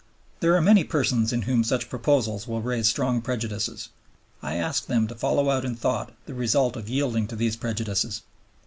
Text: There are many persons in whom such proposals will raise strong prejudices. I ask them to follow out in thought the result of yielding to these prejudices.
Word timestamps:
There 0.39 0.55
are 0.55 0.63
many 0.63 0.83
persons 0.83 1.31
in 1.31 1.43
whom 1.43 1.63
such 1.63 1.87
proposals 1.87 2.47
will 2.47 2.63
raise 2.63 2.89
strong 2.89 3.21
prejudices. 3.21 3.89
I 4.41 4.55
ask 4.55 4.87
them 4.87 5.05
to 5.09 5.13
follow 5.13 5.51
out 5.51 5.63
in 5.63 5.75
thought 5.75 6.11
the 6.25 6.33
result 6.33 6.75
of 6.75 6.89
yielding 6.89 7.27
to 7.27 7.35
these 7.35 7.55
prejudices. 7.55 8.23